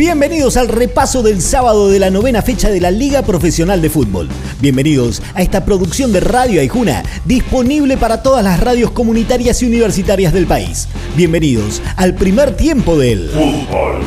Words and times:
Bienvenidos 0.00 0.56
al 0.56 0.68
repaso 0.68 1.22
del 1.22 1.42
sábado 1.42 1.90
de 1.90 1.98
la 1.98 2.08
novena 2.08 2.40
fecha 2.40 2.70
de 2.70 2.80
la 2.80 2.90
Liga 2.90 3.20
Profesional 3.20 3.82
de 3.82 3.90
Fútbol. 3.90 4.30
Bienvenidos 4.58 5.20
a 5.34 5.42
esta 5.42 5.66
producción 5.66 6.10
de 6.10 6.20
Radio 6.20 6.62
Aijuna, 6.62 7.02
disponible 7.26 7.98
para 7.98 8.22
todas 8.22 8.42
las 8.42 8.58
radios 8.60 8.92
comunitarias 8.92 9.60
y 9.60 9.66
universitarias 9.66 10.32
del 10.32 10.46
país. 10.46 10.88
Bienvenidos 11.18 11.82
al 11.96 12.14
primer 12.14 12.56
tiempo 12.56 12.96
del 12.96 13.28
Fútbol 13.28 14.06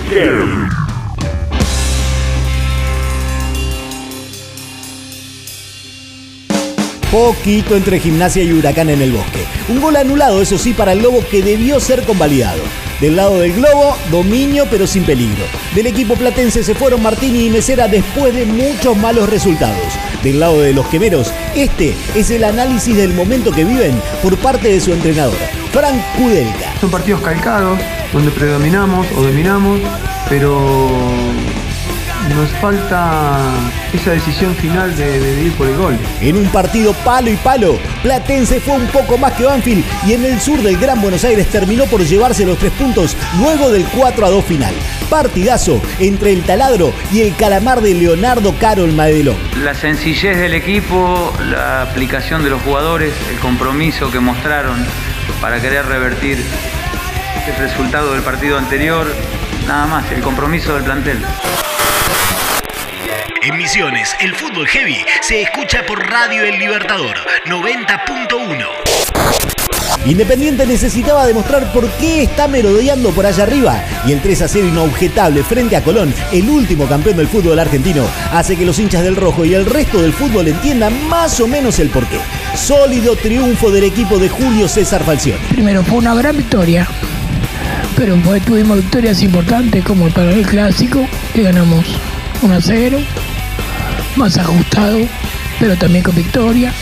Poquito 7.11 7.75
entre 7.75 7.99
gimnasia 7.99 8.41
y 8.41 8.51
huracán 8.51 8.89
en 8.89 9.03
el 9.03 9.11
bosque. 9.11 9.45
Un 9.69 9.79
gol 9.79 9.95
anulado, 9.97 10.41
eso 10.41 10.57
sí, 10.57 10.73
para 10.73 10.93
el 10.93 11.03
Lobo 11.03 11.23
que 11.29 11.43
debió 11.43 11.79
ser 11.79 12.01
convalidado. 12.01 12.63
Del 13.03 13.17
lado 13.17 13.41
del 13.41 13.51
Globo, 13.51 13.97
dominio 14.09 14.65
pero 14.71 14.87
sin 14.87 15.03
peligro. 15.03 15.43
Del 15.75 15.87
equipo 15.87 16.15
platense 16.15 16.63
se 16.63 16.73
fueron 16.73 17.03
Martini 17.03 17.47
y 17.47 17.49
Mesera 17.49 17.89
después 17.89 18.33
de 18.33 18.45
muchos 18.45 18.95
malos 18.95 19.29
resultados. 19.29 19.75
Del 20.23 20.39
lado 20.39 20.61
de 20.61 20.71
los 20.71 20.87
quemeros, 20.87 21.33
este 21.53 21.93
es 22.15 22.31
el 22.31 22.45
análisis 22.45 22.95
del 22.95 23.13
momento 23.13 23.51
que 23.51 23.65
viven 23.65 24.01
por 24.21 24.37
parte 24.37 24.69
de 24.69 24.79
su 24.79 24.93
entrenador, 24.93 25.35
Frank 25.73 26.01
Kudelka. 26.15 26.79
Son 26.79 26.89
partidos 26.89 27.19
calcados, 27.19 27.77
donde 28.13 28.31
predominamos 28.31 29.05
o 29.17 29.23
dominamos, 29.23 29.81
pero 30.29 30.89
nos 32.29 32.49
falta 32.61 33.39
esa 33.93 34.11
decisión 34.11 34.55
final 34.55 34.95
de, 34.95 35.43
ir 35.43 35.53
por 35.53 35.67
el 35.67 35.75
gol. 35.75 35.97
En 36.21 36.37
un 36.37 36.45
partido 36.47 36.93
palo 37.05 37.29
y 37.29 37.35
palo, 37.37 37.77
Platense 38.01 38.59
fue 38.59 38.75
un 38.75 38.87
poco 38.87 39.17
más 39.17 39.33
que 39.33 39.43
Banfield 39.45 39.83
y 40.07 40.13
en 40.13 40.25
el 40.25 40.39
sur 40.39 40.61
del 40.61 40.77
Gran 40.77 41.01
Buenos 41.01 41.23
Aires 41.23 41.47
terminó 41.47 41.85
por 41.85 42.01
llevarse 42.01 42.45
los 42.45 42.57
tres 42.57 42.71
puntos 42.73 43.17
luego 43.39 43.71
del 43.71 43.85
4 43.85 44.25
a 44.25 44.29
2 44.29 44.45
final. 44.45 44.73
Partidazo 45.09 45.81
entre 45.99 46.31
el 46.31 46.43
taladro 46.43 46.93
y 47.11 47.21
el 47.21 47.35
calamar 47.35 47.81
de 47.81 47.93
Leonardo 47.93 48.53
Carol 48.59 48.91
Madelón. 48.93 49.37
La 49.63 49.73
sencillez 49.73 50.37
del 50.37 50.53
equipo, 50.53 51.33
la 51.49 51.81
aplicación 51.83 52.43
de 52.43 52.49
los 52.49 52.61
jugadores, 52.61 53.13
el 53.31 53.39
compromiso 53.39 54.11
que 54.11 54.19
mostraron 54.19 54.85
para 55.41 55.61
querer 55.61 55.85
revertir 55.85 56.37
el 57.47 57.55
resultado 57.57 58.13
del 58.13 58.21
partido 58.21 58.57
anterior, 58.57 59.05
nada 59.67 59.85
más, 59.85 60.11
el 60.11 60.21
compromiso 60.21 60.75
del 60.75 60.83
plantel. 60.83 61.17
En 63.45 63.57
Misiones, 63.57 64.15
el 64.21 64.33
fútbol 64.35 64.65
heavy 64.67 64.95
se 65.21 65.41
escucha 65.41 65.85
por 65.85 65.99
Radio 65.99 66.45
El 66.45 66.57
Libertador 66.59 67.17
90.1. 67.45 68.65
Independiente 70.05 70.65
necesitaba 70.65 71.27
demostrar 71.27 71.73
por 71.73 71.89
qué 71.97 72.23
está 72.23 72.47
merodeando 72.47 73.09
por 73.11 73.25
allá 73.25 73.43
arriba 73.43 73.83
y 74.07 74.13
el 74.13 74.21
3 74.21 74.43
a 74.43 74.47
0 74.47 74.67
inobjetable 74.69 75.43
frente 75.43 75.75
a 75.75 75.83
Colón, 75.83 76.13
el 76.31 76.47
último 76.47 76.87
campeón 76.87 77.17
del 77.17 77.27
fútbol 77.27 77.59
argentino, 77.59 78.05
hace 78.31 78.55
que 78.55 78.65
los 78.65 78.79
hinchas 78.79 79.03
del 79.03 79.17
rojo 79.17 79.43
y 79.43 79.53
el 79.53 79.65
resto 79.65 80.01
del 80.01 80.13
fútbol 80.13 80.47
entiendan 80.47 81.09
más 81.09 81.37
o 81.41 81.47
menos 81.47 81.79
el 81.79 81.89
porqué. 81.89 82.21
Sólido 82.55 83.17
triunfo 83.17 83.71
del 83.71 83.83
equipo 83.83 84.19
de 84.19 84.29
Julio 84.29 84.69
César 84.69 85.03
Falcioni. 85.03 85.43
Primero 85.49 85.83
fue 85.83 85.97
una 85.97 86.15
gran 86.15 86.37
victoria, 86.37 86.87
pero 87.97 88.15
después 88.15 88.41
tuvimos 88.45 88.77
victorias 88.77 89.21
importantes 89.21 89.83
como 89.83 90.07
para 90.11 90.31
el 90.31 90.47
clásico, 90.47 91.05
que 91.33 91.43
ganamos 91.43 91.99
1 92.41 92.55
a 92.55 92.61
0 92.61 92.99
más 94.15 94.37
ajustado, 94.37 94.99
pero 95.59 95.75
también 95.77 96.03
con 96.03 96.15
victoria. 96.15 96.73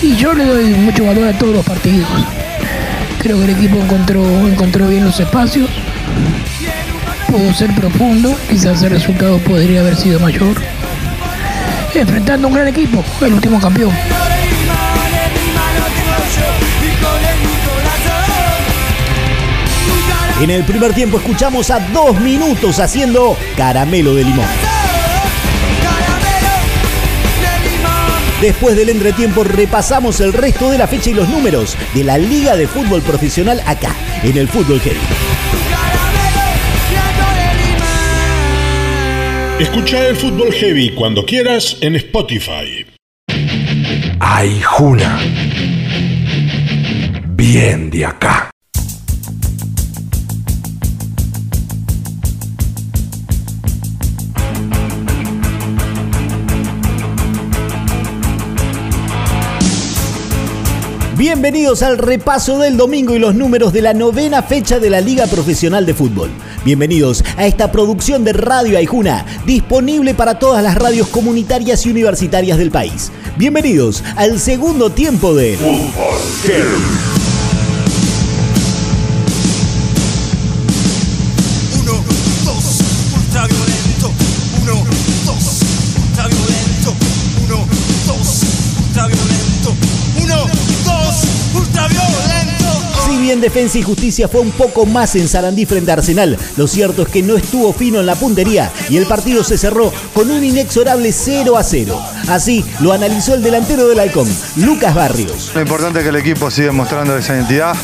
Y 0.00 0.16
yo 0.16 0.34
le 0.34 0.44
doy 0.44 0.74
mucho 0.74 1.04
valor 1.04 1.28
a 1.28 1.38
todos 1.38 1.54
los 1.54 1.64
partidos. 1.64 2.08
Creo 3.18 3.38
que 3.38 3.44
el 3.44 3.50
equipo 3.50 3.76
encontró, 3.76 4.24
encontró 4.48 4.88
bien 4.88 5.04
los 5.04 5.20
espacios, 5.20 5.70
pudo 7.28 7.54
ser 7.54 7.72
profundo, 7.74 8.36
quizás 8.50 8.82
el 8.82 8.90
resultado 8.90 9.38
podría 9.38 9.80
haber 9.80 9.96
sido 9.96 10.18
mayor. 10.18 10.56
Enfrentando 11.94 12.48
un 12.48 12.54
gran 12.54 12.68
equipo, 12.68 13.04
el 13.20 13.34
último 13.34 13.60
campeón. 13.60 13.92
En 20.40 20.50
el 20.50 20.64
primer 20.64 20.92
tiempo 20.92 21.18
escuchamos 21.18 21.70
a 21.70 21.78
dos 21.92 22.18
minutos 22.20 22.80
haciendo 22.80 23.36
caramelo 23.56 24.16
de 24.16 24.24
limón. 24.24 24.71
Después 28.42 28.76
del 28.76 28.88
entretiempo 28.88 29.44
repasamos 29.44 30.18
el 30.20 30.32
resto 30.32 30.68
de 30.68 30.76
la 30.76 30.88
fecha 30.88 31.10
y 31.10 31.14
los 31.14 31.28
números 31.28 31.76
de 31.94 32.02
la 32.02 32.18
Liga 32.18 32.56
de 32.56 32.66
Fútbol 32.66 33.00
Profesional 33.00 33.62
acá, 33.66 33.94
en 34.24 34.36
el 34.36 34.48
Fútbol 34.48 34.80
Heavy. 34.80 34.98
Escucha 39.60 40.08
el 40.08 40.16
Fútbol 40.16 40.52
Heavy 40.52 40.90
cuando 40.90 41.24
quieras 41.24 41.76
en 41.82 41.94
Spotify. 41.94 42.84
Ay, 44.18 44.60
Juna. 44.60 45.20
Bien 47.28 47.90
de 47.90 48.06
acá. 48.06 48.41
Bienvenidos 61.22 61.84
al 61.84 61.98
repaso 61.98 62.58
del 62.58 62.76
domingo 62.76 63.14
y 63.14 63.20
los 63.20 63.36
números 63.36 63.72
de 63.72 63.80
la 63.80 63.94
novena 63.94 64.42
fecha 64.42 64.80
de 64.80 64.90
la 64.90 65.00
Liga 65.00 65.28
Profesional 65.28 65.86
de 65.86 65.94
Fútbol. 65.94 66.30
Bienvenidos 66.64 67.24
a 67.36 67.46
esta 67.46 67.70
producción 67.70 68.24
de 68.24 68.32
Radio 68.32 68.76
Aijuna, 68.76 69.24
disponible 69.46 70.14
para 70.14 70.40
todas 70.40 70.64
las 70.64 70.74
radios 70.74 71.06
comunitarias 71.06 71.86
y 71.86 71.90
universitarias 71.90 72.58
del 72.58 72.72
país. 72.72 73.12
Bienvenidos 73.36 74.02
al 74.16 74.40
segundo 74.40 74.90
tiempo 74.90 75.32
de 75.32 75.56
Fútbol 75.58 77.21
Defensa 93.40 93.78
y 93.78 93.82
Justicia 93.82 94.28
fue 94.28 94.40
un 94.40 94.50
poco 94.52 94.86
más 94.86 95.14
en 95.14 95.28
Sarandí 95.28 95.66
frente 95.66 95.90
a 95.90 95.94
Arsenal. 95.94 96.38
Lo 96.56 96.66
cierto 96.66 97.02
es 97.02 97.08
que 97.08 97.22
no 97.22 97.36
estuvo 97.36 97.72
fino 97.72 98.00
en 98.00 98.06
la 98.06 98.14
puntería 98.14 98.70
y 98.88 98.96
el 98.96 99.06
partido 99.06 99.44
se 99.44 99.58
cerró 99.58 99.92
con 100.12 100.30
un 100.30 100.42
inexorable 100.42 101.12
0 101.12 101.56
a 101.56 101.62
0. 101.62 102.00
Así 102.28 102.64
lo 102.80 102.92
analizó 102.92 103.34
el 103.34 103.42
delantero 103.42 103.88
del 103.88 103.98
Halcón, 103.98 104.28
Lucas 104.56 104.94
Barrios. 104.94 105.52
Lo 105.54 105.60
importante 105.60 106.00
es 106.00 106.02
que 106.04 106.10
el 106.10 106.16
equipo 106.16 106.50
sigue 106.50 106.70
mostrando 106.70 107.16
esa 107.16 107.34
identidad 107.34 107.74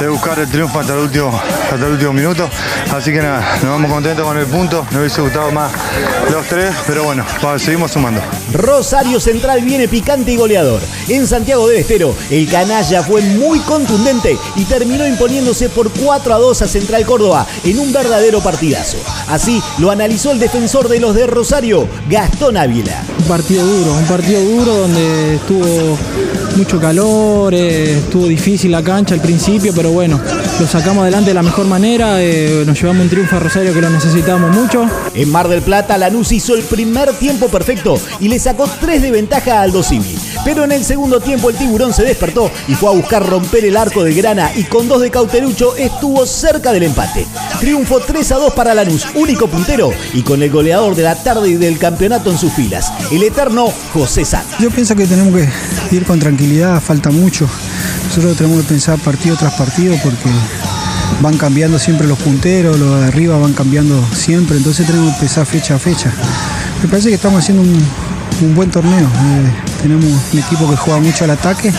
de 0.00 0.08
buscar 0.08 0.38
el 0.38 0.48
triunfo 0.48 0.80
hasta 0.80 0.94
el 0.94 1.00
último, 1.00 1.40
hasta 1.62 1.86
el 1.86 1.92
último 1.92 2.12
minuto. 2.12 2.48
Así 2.92 3.12
que 3.12 3.20
nada, 3.20 3.58
nos 3.62 3.70
vamos 3.70 3.90
contentos 3.90 4.24
con 4.26 4.38
el 4.38 4.46
punto. 4.46 4.86
Nos 4.90 5.00
hubiese 5.00 5.20
gustado 5.20 5.50
más 5.50 5.72
los 6.30 6.46
tres, 6.46 6.72
pero 6.86 7.04
bueno, 7.04 7.24
seguimos 7.58 7.92
sumando. 7.92 8.20
Rosario 8.52 9.20
Central 9.20 9.62
viene 9.62 9.88
picante 9.88 10.32
y 10.32 10.36
goleador. 10.36 10.80
En 11.08 11.26
Santiago 11.26 11.68
del 11.68 11.80
Estero, 11.80 12.14
el 12.30 12.48
canalla 12.48 13.02
fue 13.02 13.20
muy 13.22 13.58
contundente 13.60 14.38
y 14.56 14.64
terminó 14.64 14.93
imponiéndose 15.02 15.68
por 15.68 15.90
4 15.90 16.34
a 16.34 16.38
2 16.38 16.62
a 16.62 16.68
Central 16.68 17.04
Córdoba 17.04 17.46
en 17.64 17.78
un 17.78 17.92
verdadero 17.92 18.40
partidazo. 18.40 18.98
Así 19.28 19.60
lo 19.78 19.90
analizó 19.90 20.30
el 20.30 20.38
defensor 20.38 20.88
de 20.88 21.00
los 21.00 21.14
de 21.14 21.26
Rosario, 21.26 21.88
Gastón 22.08 22.56
Ávila. 22.56 23.02
Un 23.18 23.24
partido 23.24 23.66
duro, 23.66 23.94
un 23.94 24.04
partido 24.04 24.40
duro 24.40 24.76
donde 24.76 25.34
estuvo 25.36 25.98
mucho 26.56 26.80
calor, 26.80 27.52
eh, 27.54 27.98
estuvo 27.98 28.28
difícil 28.28 28.70
la 28.70 28.82
cancha 28.82 29.14
al 29.14 29.20
principio, 29.20 29.72
pero 29.74 29.90
bueno, 29.90 30.20
lo 30.60 30.68
sacamos 30.68 31.02
adelante 31.02 31.30
de 31.30 31.34
la 31.34 31.42
mejor 31.42 31.66
manera, 31.66 32.22
eh, 32.22 32.62
nos 32.64 32.80
llevamos 32.80 33.02
un 33.02 33.08
triunfo 33.08 33.36
a 33.36 33.40
Rosario 33.40 33.74
que 33.74 33.80
lo 33.80 33.90
necesitamos 33.90 34.54
mucho. 34.54 34.88
En 35.14 35.30
Mar 35.30 35.48
del 35.48 35.62
Plata, 35.62 35.98
Lanús 35.98 36.30
hizo 36.32 36.54
el 36.54 36.62
primer 36.62 37.12
tiempo 37.14 37.48
perfecto 37.48 38.00
y 38.20 38.28
le 38.28 38.38
sacó 38.38 38.68
3 38.80 39.02
de 39.02 39.10
ventaja 39.10 39.58
a 39.58 39.62
Aldo 39.62 39.82
Civi. 39.82 40.16
Pero 40.44 40.64
en 40.64 40.72
el 40.72 40.84
segundo 40.84 41.20
tiempo 41.20 41.50
el 41.50 41.56
tiburón 41.56 41.92
se 41.92 42.04
despertó 42.04 42.50
y 42.68 42.74
fue 42.74 42.90
a 42.90 42.92
buscar 42.92 43.26
romper 43.26 43.64
el 43.64 43.76
arco 43.76 44.04
de 44.04 44.14
Grana 44.14 44.52
y 44.54 44.64
con 44.64 44.86
dos 44.86 45.00
de 45.00 45.10
Cauterucho 45.10 45.76
estuvo 45.76 46.24
cerca 46.26 46.72
del 46.72 46.84
empate. 46.84 47.26
Triunfo 47.58 48.00
3 48.00 48.32
a 48.32 48.36
2 48.36 48.52
para 48.52 48.74
Lanús, 48.74 49.06
único 49.14 49.48
puntero 49.48 49.90
y 50.12 50.22
con 50.22 50.42
el 50.42 50.50
goleador 50.50 50.94
de 50.94 51.02
la 51.02 51.16
tarde 51.16 51.48
y 51.48 51.54
del 51.54 51.78
campeonato 51.78 52.30
en 52.30 52.38
sus 52.38 52.52
filas, 52.52 52.92
el 53.10 53.22
eterno 53.22 53.72
José 53.92 54.24
Sanz. 54.24 54.46
Yo 54.60 54.70
pienso 54.70 54.94
que 54.94 55.06
tenemos 55.06 55.34
que 55.34 55.96
ir 55.96 56.04
con 56.04 56.20
tranquilidad, 56.20 56.80
falta 56.80 57.10
mucho. 57.10 57.48
Nosotros 58.06 58.36
tenemos 58.36 58.62
que 58.62 58.68
pensar 58.68 58.98
partido 58.98 59.36
tras 59.36 59.54
partido 59.54 59.96
porque 60.02 60.28
van 61.20 61.36
cambiando 61.36 61.78
siempre 61.78 62.06
los 62.06 62.18
punteros, 62.18 62.78
los 62.78 63.00
de 63.00 63.06
arriba 63.06 63.38
van 63.38 63.52
cambiando 63.52 64.04
siempre, 64.12 64.56
entonces 64.56 64.86
tenemos 64.86 65.14
que 65.14 65.20
pensar 65.20 65.46
fecha 65.46 65.74
a 65.74 65.78
fecha. 65.78 66.12
Me 66.82 66.88
parece 66.88 67.08
que 67.08 67.14
estamos 67.14 67.42
haciendo 67.42 67.62
un, 67.62 68.54
buen 68.54 68.70
torneo. 68.70 69.06
Eh, 69.06 69.52
tenemos 69.82 70.04
un 70.04 70.38
equipo 70.38 70.68
que 70.68 70.76
juega 70.76 71.00
mucho 71.00 71.24
al 71.24 71.30
ataque, 71.30 71.72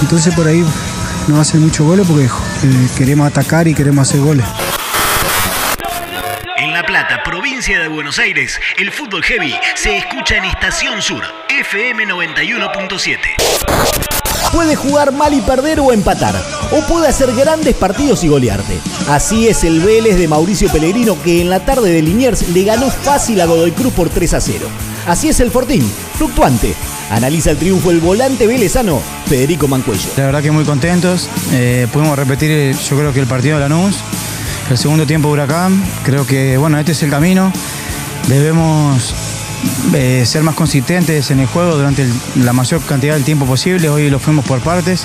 entonces 0.00 0.34
por 0.34 0.46
ahí 0.46 0.64
nos 1.26 1.40
hacen 1.40 1.60
muchos 1.60 1.86
goles 1.86 2.06
porque 2.06 2.26
eh, 2.26 2.88
queremos 2.96 3.26
atacar 3.26 3.66
y 3.68 3.74
queremos 3.74 4.08
hacer 4.08 4.20
goles. 4.20 4.44
En 6.56 6.72
La 6.72 6.84
Plata, 6.84 7.22
provincia 7.24 7.80
de 7.80 7.88
Buenos 7.88 8.18
Aires, 8.18 8.60
el 8.78 8.90
fútbol 8.90 9.22
heavy 9.22 9.54
se 9.74 9.96
escucha 9.96 10.36
en 10.36 10.44
Estación 10.44 11.02
Sur, 11.02 11.22
FM 11.48 12.06
91.7. 12.06 14.17
Puede 14.52 14.76
jugar 14.76 15.12
mal 15.12 15.34
y 15.34 15.40
perder 15.40 15.78
o 15.80 15.92
empatar, 15.92 16.34
o 16.72 16.80
puede 16.86 17.08
hacer 17.08 17.34
grandes 17.34 17.74
partidos 17.74 18.24
y 18.24 18.28
golearte. 18.28 18.78
Así 19.08 19.46
es 19.46 19.62
el 19.62 19.80
Vélez 19.80 20.16
de 20.16 20.26
Mauricio 20.26 20.70
Pellegrino 20.70 21.20
que 21.22 21.42
en 21.42 21.50
la 21.50 21.60
tarde 21.60 21.90
de 21.90 22.00
Liniers 22.02 22.48
le 22.48 22.64
ganó 22.64 22.90
fácil 22.90 23.40
a 23.40 23.46
Godoy 23.46 23.72
Cruz 23.72 23.92
por 23.92 24.08
3 24.08 24.34
a 24.34 24.40
0. 24.40 24.66
Así 25.06 25.28
es 25.28 25.40
el 25.40 25.50
Fortín, 25.50 25.82
fluctuante. 26.16 26.74
Analiza 27.10 27.50
el 27.50 27.58
triunfo 27.58 27.90
el 27.90 28.00
volante 28.00 28.46
velezano 28.46 29.00
Federico 29.26 29.68
Mancuello. 29.68 30.10
La 30.16 30.26
verdad 30.26 30.42
que 30.42 30.50
muy 30.50 30.64
contentos. 30.64 31.28
Eh, 31.52 31.86
pudimos 31.92 32.18
repetir, 32.18 32.74
yo 32.74 32.96
creo 32.98 33.12
que 33.12 33.20
el 33.20 33.26
partido 33.26 33.58
de 33.58 33.68
Lanús, 33.68 33.96
el 34.70 34.78
segundo 34.78 35.06
tiempo 35.06 35.28
de 35.28 35.34
Huracán. 35.34 35.82
Creo 36.04 36.26
que, 36.26 36.56
bueno, 36.56 36.78
este 36.78 36.92
es 36.92 37.02
el 37.02 37.10
camino. 37.10 37.52
Debemos 38.28 39.14
eh, 39.94 40.24
ser 40.26 40.42
más 40.42 40.54
consistentes 40.54 41.30
en 41.30 41.40
el 41.40 41.46
juego 41.46 41.76
durante 41.76 42.06
la 42.36 42.52
mayor 42.52 42.80
cantidad 42.82 43.14
del 43.14 43.24
tiempo 43.24 43.46
posible. 43.46 43.88
Hoy 43.88 44.10
lo 44.10 44.18
fuimos 44.18 44.44
por 44.44 44.60
partes. 44.60 45.04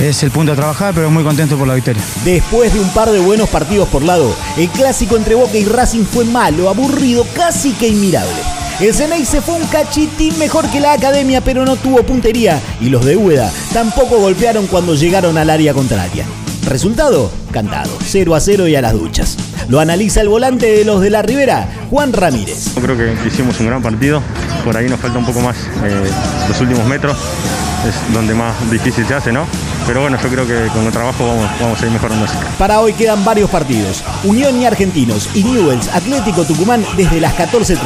Es 0.00 0.22
el 0.22 0.30
punto 0.30 0.52
a 0.52 0.56
trabajar, 0.56 0.94
pero 0.94 1.10
muy 1.10 1.24
contento 1.24 1.56
por 1.58 1.66
la 1.66 1.74
victoria. 1.74 2.02
Después 2.24 2.72
de 2.72 2.78
un 2.78 2.88
par 2.90 3.10
de 3.10 3.18
buenos 3.18 3.48
partidos 3.48 3.88
por 3.88 4.02
lado, 4.02 4.32
el 4.56 4.68
clásico 4.68 5.16
entre 5.16 5.34
Boca 5.34 5.58
y 5.58 5.64
Racing 5.64 6.04
fue 6.04 6.24
malo, 6.24 6.68
aburrido, 6.68 7.26
casi 7.34 7.72
que 7.72 7.88
inmirable. 7.88 8.36
El 8.80 8.94
Ceney 8.94 9.24
se 9.24 9.40
fue 9.40 9.56
un 9.56 9.66
cachitín 9.66 10.38
mejor 10.38 10.70
que 10.70 10.78
la 10.78 10.92
academia, 10.92 11.40
pero 11.40 11.64
no 11.64 11.74
tuvo 11.74 12.04
puntería. 12.04 12.60
Y 12.80 12.90
los 12.90 13.04
de 13.04 13.16
Úbeda 13.16 13.50
tampoco 13.72 14.18
golpearon 14.18 14.68
cuando 14.68 14.94
llegaron 14.94 15.36
al 15.36 15.50
área 15.50 15.74
contraria. 15.74 16.24
Resultado, 16.64 17.32
cantado, 17.50 17.90
0 18.04 18.36
a 18.36 18.40
0 18.40 18.68
y 18.68 18.76
a 18.76 18.82
las 18.82 18.92
duchas. 18.92 19.36
Lo 19.68 19.80
analiza 19.80 20.22
el 20.22 20.30
volante 20.30 20.66
de 20.66 20.84
los 20.84 21.02
de 21.02 21.10
la 21.10 21.20
Ribera, 21.20 21.68
Juan 21.90 22.14
Ramírez. 22.14 22.74
Yo 22.74 22.80
creo 22.80 22.96
que 22.96 23.14
hicimos 23.26 23.60
un 23.60 23.66
gran 23.66 23.82
partido, 23.82 24.22
por 24.64 24.74
ahí 24.74 24.88
nos 24.88 24.98
falta 24.98 25.18
un 25.18 25.26
poco 25.26 25.40
más 25.40 25.56
eh, 25.84 26.10
los 26.48 26.58
últimos 26.62 26.86
metros, 26.86 27.16
es 27.86 28.14
donde 28.14 28.34
más 28.34 28.54
difícil 28.70 29.06
se 29.06 29.14
hace, 29.14 29.30
¿no? 29.30 29.44
Pero 29.86 30.00
bueno, 30.00 30.18
yo 30.22 30.28
creo 30.30 30.46
que 30.46 30.68
con 30.72 30.86
el 30.86 30.92
trabajo 30.92 31.26
vamos, 31.26 31.50
vamos 31.60 31.82
a 31.82 31.86
ir 31.86 31.92
mejorando 31.92 32.24
así. 32.24 32.36
Para 32.56 32.80
hoy 32.80 32.94
quedan 32.94 33.22
varios 33.26 33.50
partidos. 33.50 34.02
Unión 34.24 34.58
y 34.58 34.64
Argentinos 34.64 35.28
y 35.34 35.44
Newells 35.44 35.88
Atlético 35.88 36.44
Tucumán 36.44 36.82
desde 36.96 37.20
las 37.20 37.36
14.30. 37.36 37.76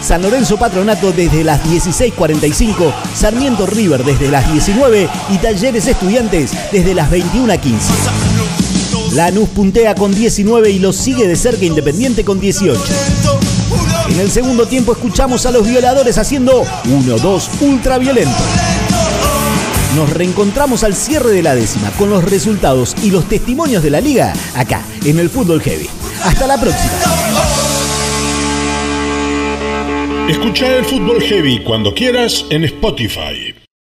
San 0.00 0.22
Lorenzo 0.22 0.56
Patronato 0.56 1.10
desde 1.10 1.42
las 1.42 1.60
16.45, 1.64 2.92
Sarmiento 3.14 3.66
River 3.66 4.04
desde 4.04 4.28
las 4.30 4.50
19 4.52 5.08
y 5.30 5.38
Talleres 5.38 5.88
Estudiantes 5.88 6.52
desde 6.70 6.94
las 6.94 7.10
21.15. 7.10 8.65
Lanús 9.16 9.48
puntea 9.48 9.94
con 9.94 10.14
19 10.14 10.68
y 10.68 10.78
lo 10.78 10.92
sigue 10.92 11.26
de 11.26 11.36
cerca 11.36 11.64
Independiente 11.64 12.22
con 12.22 12.38
18. 12.38 12.78
En 14.10 14.20
el 14.20 14.30
segundo 14.30 14.66
tiempo 14.66 14.92
escuchamos 14.92 15.46
a 15.46 15.52
los 15.52 15.66
violadores 15.66 16.18
haciendo 16.18 16.64
1-2 16.84 17.48
ultraviolento. 17.62 18.36
Nos 19.96 20.10
reencontramos 20.10 20.84
al 20.84 20.94
cierre 20.94 21.30
de 21.30 21.42
la 21.42 21.54
décima 21.54 21.90
con 21.92 22.10
los 22.10 22.24
resultados 22.24 22.94
y 23.02 23.10
los 23.10 23.26
testimonios 23.26 23.82
de 23.82 23.88
la 23.88 24.02
liga 24.02 24.34
acá 24.54 24.82
en 25.06 25.18
el 25.18 25.30
Fútbol 25.30 25.62
Heavy. 25.62 25.88
Hasta 26.22 26.46
la 26.46 26.60
próxima. 26.60 26.92
Escucha 30.28 30.76
el 30.76 30.84
Fútbol 30.84 31.22
Heavy 31.22 31.64
cuando 31.64 31.94
quieras 31.94 32.44
en 32.50 32.64
Spotify. 32.64 33.65